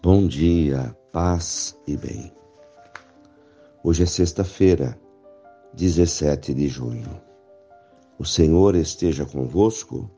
Bom 0.00 0.28
dia, 0.28 0.96
paz 1.10 1.76
e 1.84 1.96
bem. 1.96 2.32
Hoje 3.82 4.04
é 4.04 4.06
sexta-feira, 4.06 4.96
17 5.74 6.54
de 6.54 6.68
junho. 6.68 7.20
O 8.16 8.24
Senhor 8.24 8.76
esteja 8.76 9.26
convosco, 9.26 10.08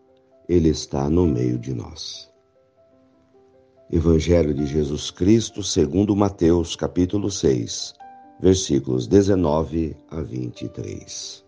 Ele 0.47 0.69
está 0.69 1.09
no 1.09 1.27
meio 1.27 1.59
de 1.59 1.73
nós. 1.73 2.31
Evangelho 3.91 4.53
de 4.53 4.67
Jesus 4.67 5.11
Cristo, 5.11 5.63
segundo 5.63 6.15
Mateus, 6.15 6.77
capítulo 6.77 7.31
6, 7.31 7.95
versículos 8.39 9.07
19 9.07 9.97
a 10.11 10.21
23. 10.21 11.43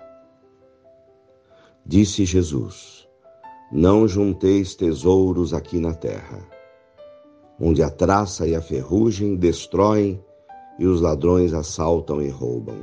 Disse 1.84 2.24
Jesus: 2.24 3.06
Não 3.70 4.08
junteis 4.08 4.74
tesouros 4.74 5.52
aqui 5.52 5.78
na 5.78 5.92
terra 5.92 6.61
onde 7.64 7.80
a 7.80 7.88
traça 7.88 8.44
e 8.44 8.56
a 8.56 8.60
ferrugem 8.60 9.36
destroem 9.36 10.20
e 10.80 10.84
os 10.84 11.00
ladrões 11.00 11.54
assaltam 11.54 12.20
e 12.20 12.28
roubam. 12.28 12.82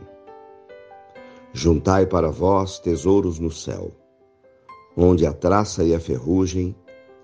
Juntai 1.52 2.06
para 2.06 2.32
vós 2.32 2.80
tesouros 2.80 3.40
no 3.40 3.52
céu, 3.52 3.92
onde 4.96 5.26
a 5.26 5.34
traça 5.34 5.84
e 5.84 5.94
a 5.94 6.00
ferrugem 6.00 6.74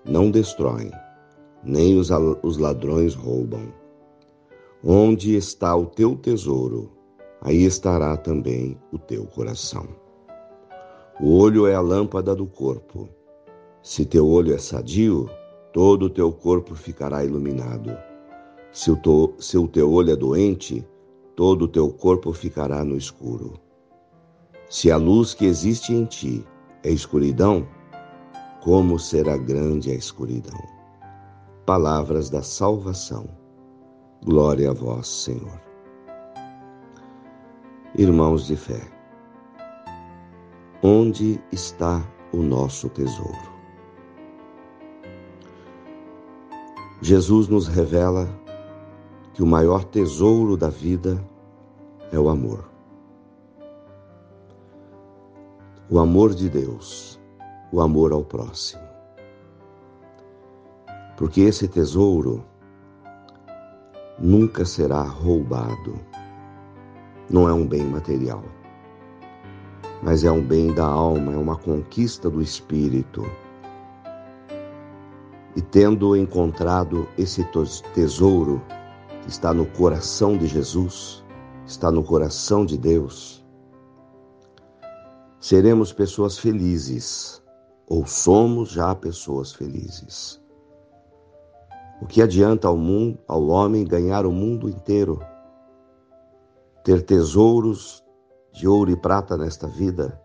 não 0.04 0.30
destroem, 0.30 0.90
nem 1.64 1.98
os, 1.98 2.10
os 2.42 2.58
ladrões 2.58 3.14
roubam. 3.14 3.72
Onde 4.84 5.34
está 5.34 5.74
o 5.74 5.86
teu 5.86 6.14
tesouro, 6.14 6.92
aí 7.40 7.64
estará 7.64 8.18
também 8.18 8.78
o 8.92 8.98
teu 8.98 9.24
coração. 9.24 9.88
O 11.18 11.38
olho 11.38 11.66
é 11.66 11.74
a 11.74 11.80
lâmpada 11.80 12.34
do 12.34 12.46
corpo. 12.46 13.08
Se 13.82 14.04
teu 14.04 14.28
olho 14.28 14.54
é 14.54 14.58
sadio, 14.58 15.26
todo 15.76 16.06
o 16.06 16.08
teu 16.08 16.32
corpo 16.32 16.74
ficará 16.74 17.22
iluminado. 17.22 17.94
Se 18.72 18.90
o, 18.90 18.96
to, 18.96 19.34
se 19.38 19.58
o 19.58 19.68
teu 19.68 19.92
olho 19.92 20.10
é 20.10 20.16
doente, 20.16 20.82
todo 21.34 21.66
o 21.66 21.68
teu 21.68 21.90
corpo 21.90 22.32
ficará 22.32 22.82
no 22.82 22.96
escuro. 22.96 23.60
Se 24.70 24.90
a 24.90 24.96
luz 24.96 25.34
que 25.34 25.44
existe 25.44 25.92
em 25.92 26.06
ti 26.06 26.46
é 26.82 26.90
escuridão, 26.90 27.68
como 28.62 28.98
será 28.98 29.36
grande 29.36 29.90
a 29.90 29.94
escuridão? 29.94 30.58
Palavras 31.66 32.30
da 32.30 32.42
salvação. 32.42 33.28
Glória 34.24 34.70
a 34.70 34.72
vós, 34.72 35.06
Senhor. 35.06 35.60
Irmãos 37.98 38.46
de 38.46 38.56
fé, 38.56 38.80
onde 40.82 41.38
está 41.52 42.02
o 42.32 42.38
nosso 42.38 42.88
tesouro? 42.88 43.55
Jesus 47.02 47.46
nos 47.46 47.68
revela 47.68 48.26
que 49.34 49.42
o 49.42 49.46
maior 49.46 49.84
tesouro 49.84 50.56
da 50.56 50.70
vida 50.70 51.22
é 52.10 52.18
o 52.18 52.30
amor. 52.30 52.64
O 55.90 55.98
amor 55.98 56.34
de 56.34 56.48
Deus, 56.48 57.20
o 57.70 57.82
amor 57.82 58.12
ao 58.12 58.24
próximo. 58.24 58.82
Porque 61.18 61.42
esse 61.42 61.68
tesouro 61.68 62.42
nunca 64.18 64.64
será 64.64 65.02
roubado. 65.02 66.00
Não 67.28 67.46
é 67.46 67.52
um 67.52 67.66
bem 67.66 67.84
material, 67.84 68.42
mas 70.02 70.24
é 70.24 70.32
um 70.32 70.42
bem 70.42 70.72
da 70.72 70.86
alma, 70.86 71.34
é 71.34 71.36
uma 71.36 71.56
conquista 71.56 72.30
do 72.30 72.40
espírito 72.40 73.22
e 75.56 75.62
tendo 75.62 76.14
encontrado 76.14 77.08
esse 77.16 77.42
tesouro 77.94 78.62
que 79.22 79.30
está 79.30 79.54
no 79.54 79.64
coração 79.64 80.36
de 80.36 80.46
Jesus, 80.46 81.24
está 81.66 81.90
no 81.90 82.04
coração 82.04 82.64
de 82.66 82.76
Deus, 82.76 83.44
seremos 85.40 85.92
pessoas 85.94 86.38
felizes, 86.38 87.42
ou 87.88 88.04
somos 88.04 88.70
já 88.70 88.94
pessoas 88.94 89.52
felizes. 89.52 90.42
O 92.02 92.06
que 92.06 92.20
adianta 92.20 92.68
ao 92.68 92.76
mundo, 92.76 93.18
ao 93.26 93.46
homem 93.46 93.82
ganhar 93.84 94.26
o 94.26 94.32
mundo 94.32 94.68
inteiro, 94.68 95.20
ter 96.84 97.02
tesouros 97.02 98.04
de 98.52 98.68
ouro 98.68 98.90
e 98.90 98.96
prata 98.96 99.36
nesta 99.36 99.66
vida, 99.66 100.20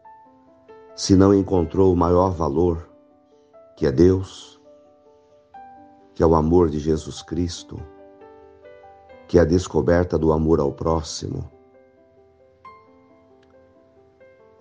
se 0.96 1.16
não 1.16 1.34
encontrou 1.34 1.94
o 1.94 1.98
maior 1.98 2.32
valor, 2.32 2.90
que 3.78 3.86
é 3.86 3.92
Deus? 3.92 4.61
Que 6.14 6.24
é 6.24 6.26
o 6.26 6.36
amor 6.36 6.70
de 6.70 6.80
Jesus 6.80 7.22
Cristo, 7.22 7.80
que 9.28 9.38
é 9.38 9.42
a 9.42 9.46
descoberta 9.46 10.18
do 10.18 10.32
amor 10.32 10.60
ao 10.60 10.72
próximo. 10.72 11.50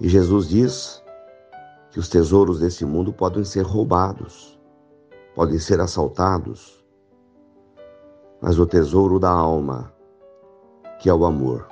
E 0.00 0.08
Jesus 0.08 0.48
diz 0.48 1.02
que 1.90 1.98
os 1.98 2.08
tesouros 2.08 2.60
desse 2.60 2.84
mundo 2.84 3.12
podem 3.12 3.44
ser 3.44 3.62
roubados, 3.62 4.58
podem 5.34 5.58
ser 5.58 5.80
assaltados, 5.80 6.84
mas 8.40 8.58
o 8.58 8.66
tesouro 8.66 9.18
da 9.18 9.30
alma, 9.30 9.92
que 11.00 11.10
é 11.10 11.14
o 11.14 11.24
amor, 11.24 11.68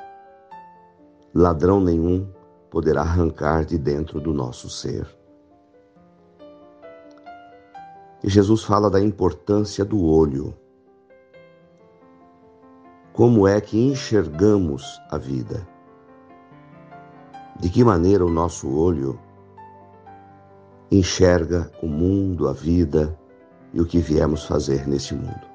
ladrão 1.35 1.81
nenhum 1.81 2.31
poderá 2.71 3.01
arrancar 3.01 3.65
de 3.65 3.79
dentro 3.79 4.21
do 4.21 4.35
nosso 4.35 4.69
ser. 4.69 5.18
E 8.23 8.29
Jesus 8.29 8.65
fala 8.65 8.91
da 8.91 9.01
importância 9.01 9.85
do 9.85 10.05
olho. 10.05 10.55
Como 13.13 13.47
é 13.47 13.61
que 13.61 13.79
enxergamos 13.79 15.01
a 15.11 15.19
vida? 15.19 15.67
De 17.59 17.69
que 17.69 17.83
maneira 17.83 18.25
o 18.25 18.31
nosso 18.31 18.69
olho 18.73 19.19
enxerga 20.91 21.71
o 21.83 21.87
mundo, 21.87 22.49
a 22.49 22.53
vida 22.53 23.19
e 23.73 23.81
o 23.81 23.85
que 23.85 23.99
viemos 23.99 24.45
fazer 24.45 24.87
neste 24.87 25.15
mundo? 25.15 25.47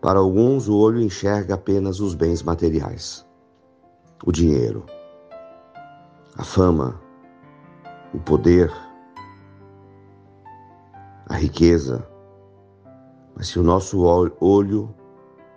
Para 0.00 0.18
alguns, 0.18 0.68
o 0.68 0.76
olho 0.76 1.00
enxerga 1.00 1.54
apenas 1.54 2.00
os 2.00 2.14
bens 2.14 2.42
materiais, 2.42 3.26
o 4.24 4.30
dinheiro, 4.30 4.84
a 6.36 6.44
fama, 6.44 7.00
o 8.12 8.18
poder, 8.18 8.70
a 11.34 11.36
riqueza, 11.36 12.08
mas 13.34 13.48
se 13.48 13.58
o 13.58 13.62
nosso 13.64 14.04
olho 14.04 14.94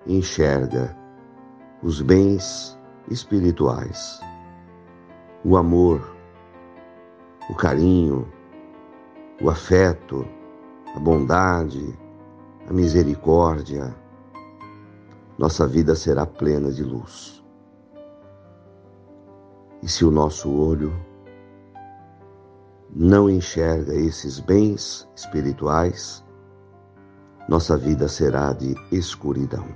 enxerga 0.08 0.98
os 1.84 2.02
bens 2.02 2.76
espirituais, 3.12 4.20
o 5.46 5.56
amor, 5.56 6.02
o 7.48 7.54
carinho, 7.54 8.28
o 9.40 9.52
afeto, 9.52 10.28
a 10.96 11.00
bondade, 11.00 11.96
a 12.68 12.74
misericórdia, 12.74 13.96
nossa 15.38 15.68
vida 15.68 15.94
será 15.94 16.26
plena 16.26 16.72
de 16.72 16.84
luz. 16.84 17.46
E 19.84 19.88
se 19.88 20.04
o 20.04 20.10
nosso 20.10 20.52
olho 20.52 20.92
não 23.00 23.30
enxerga 23.30 23.94
esses 23.94 24.40
bens 24.40 25.08
espirituais, 25.16 26.26
nossa 27.48 27.78
vida 27.78 28.08
será 28.08 28.54
de 28.54 28.74
escuridão. 28.92 29.68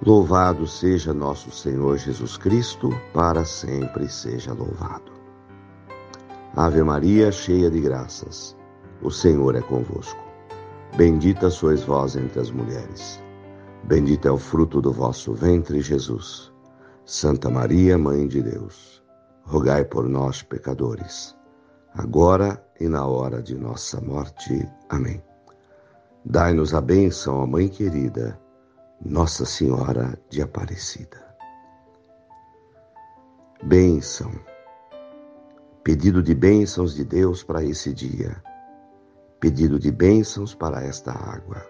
Louvado 0.00 0.66
seja 0.66 1.12
nosso 1.12 1.50
Senhor 1.50 1.98
Jesus 1.98 2.38
Cristo, 2.38 2.88
para 3.12 3.44
sempre 3.44 4.08
seja 4.08 4.54
louvado. 4.54 5.12
Ave 6.56 6.82
Maria, 6.82 7.30
cheia 7.30 7.70
de 7.70 7.80
graças, 7.82 8.56
o 9.02 9.10
Senhor 9.10 9.54
é 9.54 9.60
convosco. 9.60 10.24
Bendita 10.96 11.50
sois 11.50 11.82
vós 11.82 12.16
entre 12.16 12.40
as 12.40 12.50
mulheres. 12.50 13.22
Bendito 13.84 14.26
é 14.26 14.30
o 14.30 14.38
fruto 14.38 14.80
do 14.80 14.92
vosso 14.92 15.34
ventre, 15.34 15.82
Jesus. 15.82 16.50
Santa 17.04 17.50
Maria, 17.50 17.98
Mãe 17.98 18.26
de 18.26 18.40
Deus 18.40 18.97
rogai 19.48 19.82
por 19.82 20.06
nós, 20.06 20.42
pecadores, 20.42 21.34
agora 21.94 22.62
e 22.78 22.86
na 22.86 23.06
hora 23.06 23.42
de 23.42 23.54
nossa 23.54 23.98
morte. 23.98 24.68
Amém. 24.90 25.22
Dai-nos 26.22 26.74
a 26.74 26.82
bênção, 26.82 27.38
ó 27.38 27.46
Mãe 27.46 27.66
querida, 27.66 28.38
Nossa 29.02 29.46
Senhora 29.46 30.20
de 30.28 30.42
Aparecida. 30.42 31.26
Bênção. 33.62 34.30
Pedido 35.82 36.22
de 36.22 36.34
bênçãos 36.34 36.94
de 36.94 37.02
Deus 37.02 37.42
para 37.42 37.64
esse 37.64 37.94
dia. 37.94 38.42
Pedido 39.40 39.78
de 39.78 39.90
bênçãos 39.90 40.54
para 40.54 40.84
esta 40.84 41.12
água. 41.12 41.64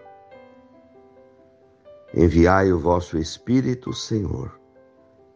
Enviai 2.13 2.73
o 2.73 2.79
vosso 2.79 3.17
Espírito, 3.17 3.93
Senhor, 3.93 4.59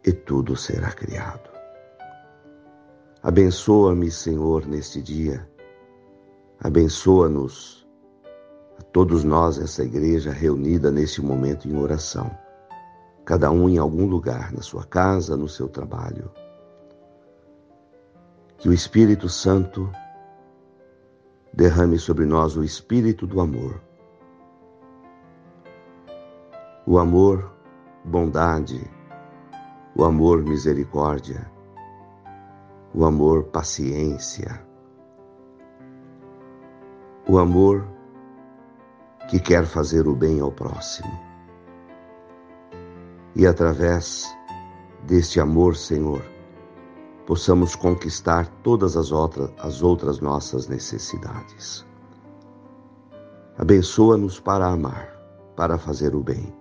e 0.05 0.11
tudo 0.11 0.57
será 0.57 0.91
criado. 0.91 1.52
Abençoa-me, 3.23 4.11
Senhor, 4.11 4.67
neste 4.67 5.01
dia. 5.01 5.49
Abençoa-nos, 6.59 7.87
a 8.77 8.81
Todos 8.81 9.23
nós, 9.23 9.57
essa 9.57 9.81
igreja 9.81 10.29
reunida 10.29 10.91
neste 10.91 11.21
momento 11.21 11.65
em 11.65 11.77
oração, 11.77 12.29
cada 13.23 13.49
um 13.49 13.69
em 13.69 13.77
algum 13.77 14.05
lugar, 14.05 14.51
na 14.51 14.61
sua 14.61 14.83
casa, 14.83 15.37
no 15.37 15.47
seu 15.47 15.69
trabalho. 15.69 16.29
Que 18.57 18.67
o 18.67 18.73
Espírito 18.73 19.29
Santo 19.29 19.89
derrame 21.53 21.97
sobre 21.97 22.25
nós 22.25 22.57
o 22.57 22.63
espírito 22.63 23.25
do 23.25 23.39
amor. 23.39 23.79
O 26.85 26.99
amor, 26.99 27.53
bondade, 28.03 28.85
o 29.95 30.03
amor, 30.03 30.43
misericórdia, 30.43 31.52
o 32.93 33.05
amor, 33.05 33.45
paciência, 33.45 34.61
o 37.27 37.39
amor 37.39 37.87
que 39.27 39.39
quer 39.39 39.65
fazer 39.65 40.07
o 40.07 40.15
bem 40.15 40.39
ao 40.39 40.51
próximo. 40.51 41.11
E 43.35 43.47
através 43.47 44.31
deste 45.07 45.39
amor, 45.39 45.75
Senhor, 45.75 46.21
possamos 47.25 47.75
conquistar 47.75 48.47
todas 48.61 48.95
as 48.95 49.11
outras, 49.11 49.51
as 49.57 49.81
outras 49.81 50.19
nossas 50.19 50.67
necessidades. 50.67 51.85
Abençoa-nos 53.57 54.39
para 54.39 54.67
amar, 54.67 55.09
para 55.55 55.77
fazer 55.77 56.15
o 56.15 56.21
bem. 56.21 56.53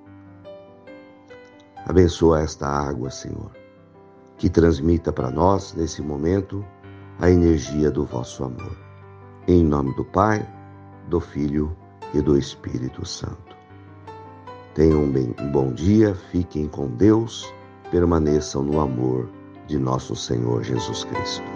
Abençoa 1.86 2.40
esta 2.40 2.66
água, 2.66 3.10
Senhor, 3.10 3.50
que 4.36 4.48
transmita 4.48 5.12
para 5.12 5.30
nós, 5.30 5.74
nesse 5.74 6.02
momento, 6.02 6.64
a 7.18 7.30
energia 7.30 7.90
do 7.90 8.04
vosso 8.04 8.44
amor. 8.44 8.76
Em 9.46 9.62
nome 9.62 9.94
do 9.94 10.04
Pai, 10.04 10.46
do 11.08 11.20
Filho 11.20 11.76
e 12.14 12.20
do 12.20 12.36
Espírito 12.36 13.06
Santo. 13.06 13.56
Tenham 14.74 15.04
um, 15.04 15.10
bem, 15.10 15.34
um 15.38 15.50
bom 15.50 15.72
dia, 15.72 16.14
fiquem 16.14 16.66
com 16.66 16.88
Deus, 16.88 17.52
permaneçam 17.90 18.62
no 18.62 18.80
amor 18.80 19.28
de 19.66 19.78
nosso 19.78 20.16
Senhor 20.16 20.62
Jesus 20.62 21.04
Cristo. 21.04 21.51